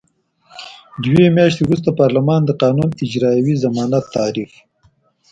[1.03, 4.51] دوه میاشتې وروسته پارلمان د قانون اجرايوي ضمانت تعریف.